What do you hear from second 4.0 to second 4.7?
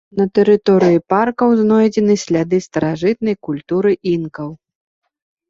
інкаў.